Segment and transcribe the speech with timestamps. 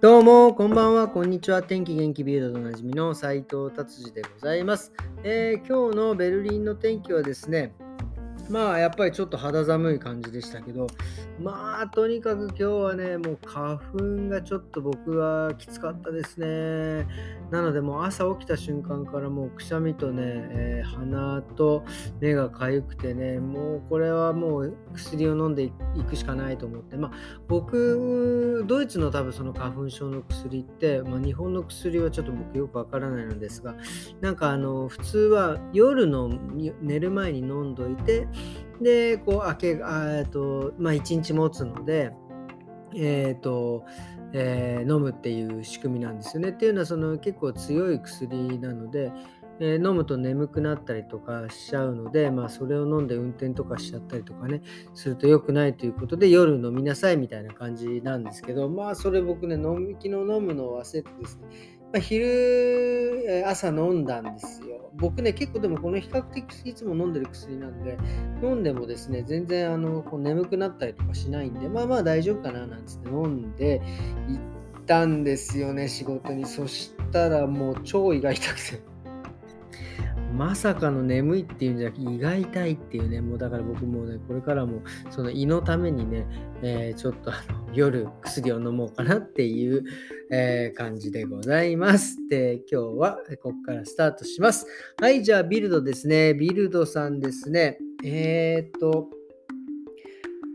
[0.00, 1.62] どうも、こんばんは、こんにちは。
[1.62, 4.94] 天気元気ビルドでおなじみの斉藤達治でございます、
[5.24, 7.74] えー、今日のベルリンの天気はですね、
[8.50, 10.88] まあやっぱりちょっと肌寒い感じでしたけど、
[11.40, 17.06] まあとにかく今日はね、もう花粉がちょっと僕はきつかったですね。
[17.50, 21.84] なのでもう朝起きた瞬間からもうくしゃみとね、えー、鼻と
[22.20, 25.72] 目がかゆくてね、もうこれはもう薬を飲んでい
[26.08, 27.12] くしかないと思って、まあ
[27.48, 33.74] 僕、ドイツの多分その花粉症の薬って、まあ、日本の薬はちょっと僕よくわからないのですが、
[34.20, 36.28] なんかあの普通は夜の
[36.80, 38.28] 寝る前に飲んどいて、
[38.80, 42.12] で、こう、明け、えっと、まあ、1日持つので、
[42.94, 43.84] えっ、ー、と、
[44.32, 46.50] えー、飲むっていう仕組みなんですよね。
[46.50, 49.12] っていうのは、その結構強い薬なので、
[49.62, 54.62] えー、飲むと眠くなったりとかしちゃうので、まあ、それを飲んで運転とかしちゃったりとかね、
[54.94, 61.48] すると良くないということで、夜飲みなさいみたいな感じなんですけど、まあ、それ僕ね、飲み昨日飲むのを忘れてですね、
[61.92, 64.59] まあ、昼、朝飲んだんです。
[65.00, 67.98] 僕ね、結構でもこの比較的いつも飲んでる薬なんで、
[68.42, 73.80] 飲んでもですね、全然あのこう眠くなったりとかしないんで、まあまあ大丈夫かななんつって飲んで
[74.28, 74.38] 行
[74.80, 76.44] ったんですよね、仕事に。
[76.44, 78.90] そしたらもう超胃が痛くて。
[80.40, 86.26] まさかの眠いっていうんじゃなくて胃が痛いっていうね、もうだから僕もね、これからもその胃のためにね、
[86.62, 89.84] えー、ちょっとあの夜薬を飲もうかなっていう、
[90.32, 92.16] えー、感じでございます。
[92.30, 94.66] で、今日はここからスタートします。
[94.98, 96.32] はい、じゃあビルドですね。
[96.32, 97.76] ビルドさんですね。
[98.02, 99.10] えー、っと、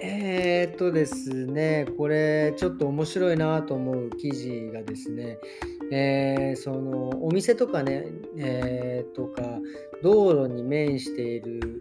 [0.00, 5.38] えー、っとですね、これちょっと面白いなと思う記事がですね、
[5.90, 9.42] えー、そのお店とかね、えー、とか
[10.02, 11.80] 道路に面している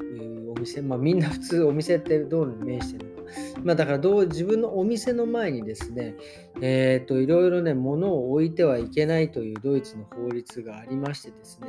[0.56, 3.17] お店、まあみんな普通お店って道路に面してるの。
[3.64, 6.16] まあだからどう自分のお店の前にですね、
[6.62, 11.68] えっ、ー、といろいろね、物を置いてはいけないというドイツの法律がありましてですね、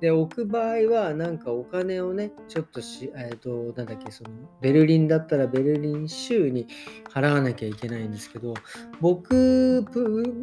[0.00, 6.66] で、置く場合はなんかお金をね、ちょっとし、えっ、ー、と、なんだっけ、そのベルリンだったらベルリン州に
[7.12, 8.54] 払わなきゃいけないんですけど、
[9.00, 9.84] 僕、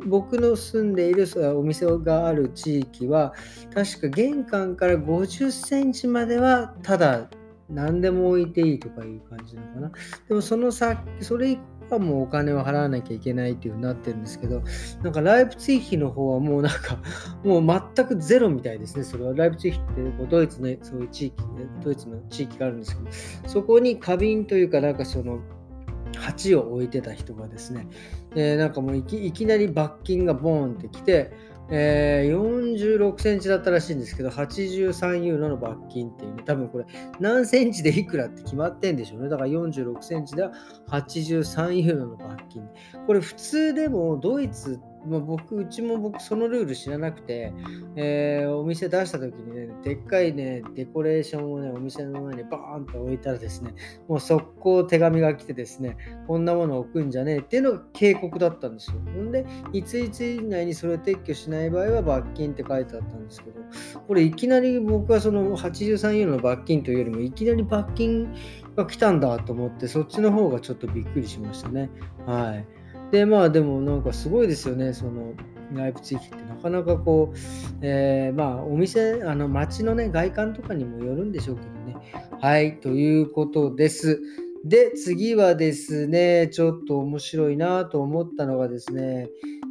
[0.06, 3.33] 僕の住んでいるお店がある地域は、
[3.73, 7.29] 確か玄関から50センチまではただ
[7.69, 9.91] 何でも置いていいとかいう感じなのかな。
[10.28, 14.62] でもその先、それ以降はもうお金を払わなきゃいけないっていうふうになってるんですけど、
[15.03, 17.00] なんかライプツィヒの方はもうなんか、
[17.44, 19.03] もう全くゼロみたいですね。
[19.03, 21.44] それはライプツィヒってこうドイツのそういう地域、
[21.84, 23.09] ドイツの地域があるんですけど、
[23.50, 25.40] そこに花瓶というかなんかその、
[26.18, 27.88] 鉢を置いてた人がですね、
[28.36, 31.31] えー、なんかもういきなり罰金がボーンってきて、
[31.72, 36.85] えー、46センチだったらしいんですけど、83ユーロの罰金っていうね、多分これ
[37.19, 39.30] 何センチでいくらって決まってんでしょうね。
[39.30, 40.44] だから46センチで
[40.88, 42.68] 83ユーロの罰金。
[43.06, 47.53] これ普通でもドイツまあ、僕、うちも僕、そのルール知らなくて、
[47.95, 53.73] えー、お店出した時にね、でっかいね、デコレーションをね、お店の前にバーンと置いたらですね、
[54.07, 58.99] もう速攻手紙が来てですね、こんなもの置くんじゃねえっていうのが警告だったんですよ。
[59.15, 63.59] ほんで、いついつ以内にそれを撤去しない場合は罰金って書いてあったんですけど、
[64.07, 68.33] これいきなり僕はその83ユーロの罰金というよりも、いきなり罰金
[68.75, 71.89] が来たんだと思って、そっちの方がちょっとびっくりしましたね。
[72.25, 72.78] はい。
[73.11, 75.33] で、まあでもなんかすごいですよね、その
[75.73, 77.37] ライプ地域ってなかなかこう、
[77.81, 81.95] えー、まあお店、あの街のね、外観とかにもよるんでしょうけどね。
[82.39, 84.21] はい、ということです。
[84.63, 89.29] で、次はですね、ちょっと面白いなと思ったのがですね、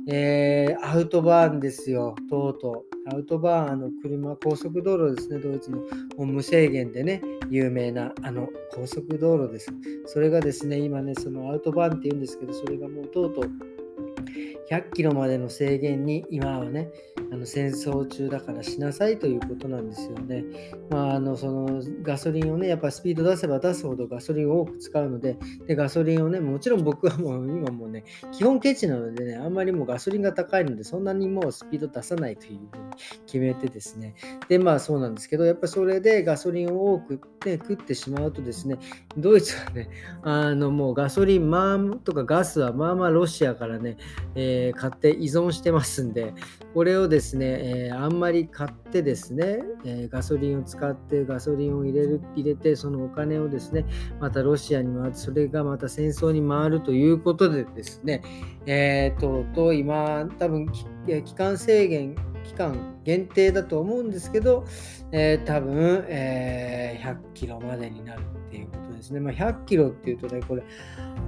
[0.08, 2.87] えー、アウトバーンですよ、とうとう。
[3.12, 5.78] アウトバーンの車、高速道路ですね、ドイツの。
[5.78, 5.86] も
[6.18, 9.72] う無制限でね、有名なあの高速道路です。
[10.06, 13.50] それがですね、今ね、そのアウトバーンって言うんですけど、それがもうとうとう
[14.70, 16.90] 100キロまでの制限に今はね、
[17.30, 20.44] あの戦争中だからしなさいということなんですよね。
[20.90, 25.36] まあ、あのそのガソリンをね、やっぱスピード出せば出すほどガソリンを多く使うので、
[25.66, 32.68] でガソリンをね、もちろん僕はもう今もうね、基本ケチなのでね、あんまりもうガソリンが高いので、そんなにもうスピード出さないというふうに
[33.26, 34.14] 決めてですね。
[34.48, 38.78] で、まあそうなんですけど、やっぱそれでガソリンを多く、ね、食ってしまうとですね、
[39.18, 39.90] ドイツはね、
[40.22, 43.98] あのもうガソリン、まあ、とかガスはまあまあロシアからね、
[44.34, 46.32] えー、買って依存してますんで、
[46.72, 53.84] これをですね、えー、あんまり買ってですね、えー、ガソリンを使ってガソリンを入れる入れて、そのお金をですね、
[54.20, 58.22] またロシアに回って、それがまた戦争に回るということでですね、
[58.66, 64.64] えー、とうとう今、多分期間制限、期間限定だと思うんですけど、
[65.12, 69.20] えー、多分、えー、100キロまでになるっていうことですね。
[69.20, 70.62] まあ、100キロっていうとね、これ、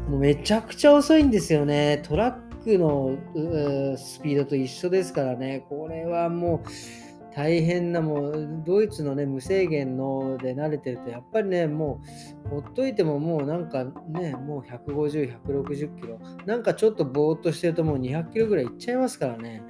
[0.09, 2.03] もうめちゃくちゃ遅いんですよね。
[2.03, 3.17] トラックの
[3.97, 6.69] スピードと一緒ですからね、これはもう
[7.35, 12.03] 大変な、もうドイツのね、無制限ので慣れてると、やっぱりね、も
[12.47, 19.63] うほっといてももうなんかね、もう150、160キロ、なんかちょっとぼーっとしてるともう200キロぐらいいっちゃいますからね。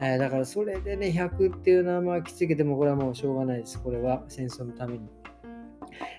[0.00, 3.82] えー、だからそれでね、100っていうのはまあきついけども、これはもうしょうがないです。
[3.82, 5.08] これは戦争のために。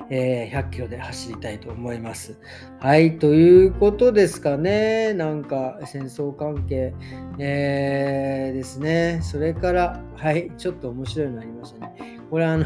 [0.09, 2.37] えー、100キロで走りたいと思います。
[2.79, 5.13] はい、ということですかね。
[5.13, 6.93] なんか戦争関係、
[7.39, 9.19] えー、ですね。
[9.21, 12.19] それから、はい、ちょっと面白いのありましたね。
[12.29, 12.65] これあの、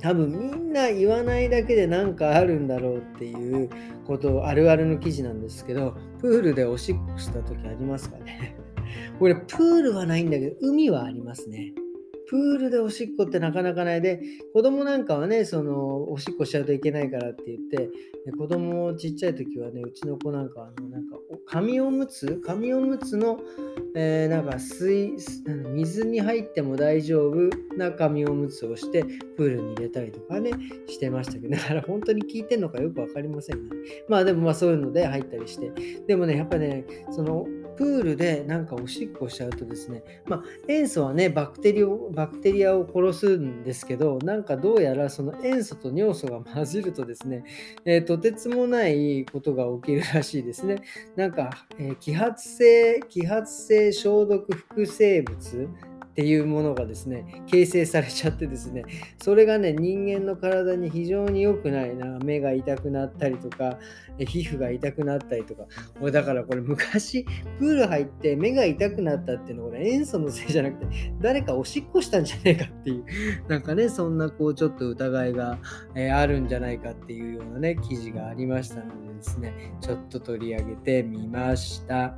[0.00, 3.68] 多分みんな言わないだけで何かあるんだろうっていう
[4.06, 8.56] ことあるあるの記事なんですけど、プールでおしっこした時ありますかね。
[9.18, 11.72] これプールはないんだけど、海はありますね。
[12.28, 14.02] プールでおしっこってなかなかない。
[14.02, 14.20] で、
[14.52, 17.90] 子供なんかはね、その、おしっこしちゃうといけないからって言って、
[18.36, 21.16] 子供ちっちゃい時はね、うちの子なんか、あの、なんか、
[21.46, 22.40] 紙おむつ？
[22.44, 23.40] 紙おむつの、
[23.94, 25.14] えー、なんか水、
[25.72, 29.04] 水に入っても大丈夫な紙おむつをして、
[29.36, 30.50] プールに入れたりとかね、
[30.86, 35.72] してましたけど、 だから本当に聞いてんのかよく分かりませんが、ね、まあでもまあそういうので入ったりして、
[36.06, 37.46] でもね、やっぱね、その、
[37.78, 47.44] プールでなんかおしっこしちゃうとですね、まあ、塩素はねバクテリバクテリアを殺すんですけど、なんかどうやらその塩素と尿素が混じるとですね、
[47.84, 50.82] えー、とてつもないことが起きるらしいですね。
[51.14, 55.68] なんか、えー、揮発性、揮発性消毒副生物
[56.18, 58.82] っていうものがですね、形成されちゃってですね、
[59.22, 63.78] それがね、人間の体に非常に良くないな、目が痛くなったりとか、
[64.18, 65.66] 皮膚が痛くなったりとか、
[66.00, 67.24] 俺だからこれ昔、
[67.60, 73.04] プール入って目が痛くなったっていうのは、これ塩素のせいじゃなくて、誰かおしっこしたんじゃねえかっていう、
[73.46, 75.60] なんかね、そんなこう、ちょっと疑いが、
[75.94, 82.16] え、あるんじゃないかっていうようなね、記事がありましたのでですね、ちょっと取り上げてみました。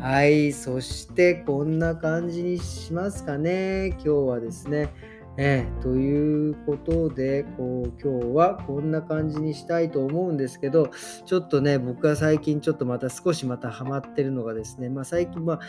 [0.00, 4.88] はい、そしてこんな感じにしますかね、今日はですね。
[5.36, 10.88] えー、ということでこう、今日はこんな感じにしたいと思うんですけど、
[11.26, 15.60] ちょっとね、僕は最近ちょっとまた少しまたハマってるのがですね、まあ、最近、まあ、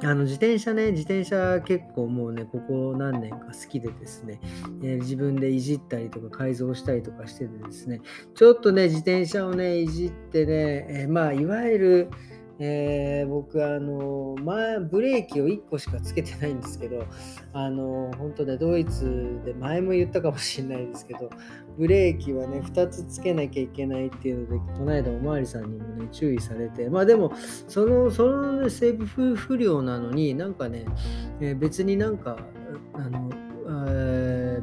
[0.00, 4.40] あの自転車ね、自転車結構もうね、ここ何年か好きでですね、
[4.82, 8.00] えー、自分でいじったりとか改造したりとかしててですね、
[8.34, 12.10] ちょっとね、自転車をね、いじってね、えー、まあ、いわゆる、
[12.60, 17.04] えー、僕あの前ブレーキを1個しかつけてないんですけど
[17.52, 21.30] あの本当ねドイツで前も言ったかもしれないですけど
[21.76, 27.32] ブレーキはね2つつけなきゃいけないっていうのでこの間おまわりさんにもね注意されてまあでも
[27.68, 30.84] そのその、ね、セーブ不良なのになんかね、
[31.40, 32.38] えー、別になんか
[32.94, 33.30] あの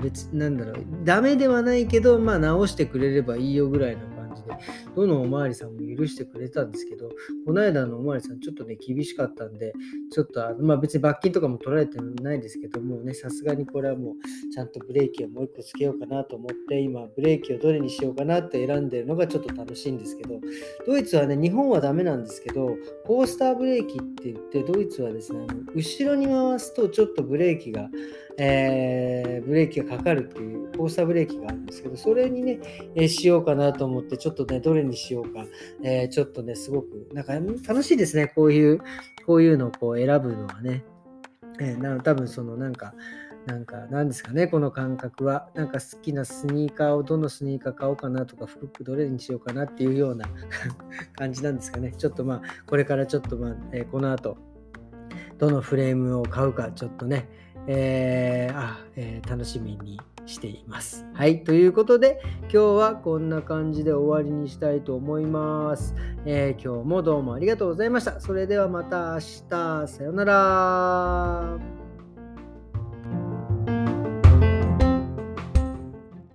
[0.06, 4.52] 別なんだろうダメではないけどまあ直してくれればいいよぐらいのじで
[4.96, 7.10] どのおまわりさんも許してくれたんですけど、
[7.46, 9.74] この間のおまわりさんちょっとね、厳しかったんで、
[10.12, 14.16] ちょっと、まあ別に罰金とかも取られてないですけどもね、さすがにこれはもう
[14.54, 20.40] ちゃんとブレーキをもう一個つけようかなと思って、今ブレーキをどれにしようかなって選んでるのがちょっと楽しいんですけど、
[20.86, 27.90] ドイツはね、日本はダメなんですけど、コースターブレーキって言って、ドイツはですね、後ろに回すとちょっとブレーキが、
[28.38, 32.60] えー、ブレーキがかかるっていうコースターブレーキがあるんですけど、それにね、
[32.96, 35.46] え、しようかなと思って、ちょっとね、どれにしようか、
[35.84, 37.34] えー、ちょっとね、すごく、なんか
[37.68, 38.80] 楽しいですね、こういう、
[39.25, 40.84] こういうのをこう選ぶのはね。
[41.60, 42.94] えー、な多分そのなんか、
[43.46, 45.50] なんか、なんですかね、この感覚は。
[45.54, 50.25] なんか好きなスニーカーをどのスニーカー買おうかなとか、服どれにしようかなっていうような
[51.15, 51.94] 感じなんですかね。
[51.96, 54.38] ちょっとまあ、これからちょっとまあ、えー、この後、
[55.38, 57.30] どのフレームを買うか、ちょっとね、
[57.67, 61.05] えー、あえー、楽しみにしています。
[61.13, 61.43] はい。
[61.43, 65.95] ということで、今日はこんな感じで終わりにしたいと思います。
[66.25, 68.19] えー、今日もどうもありがとうございました。
[68.19, 69.19] それではまた明
[69.50, 69.88] 日。
[69.88, 71.75] さようなら。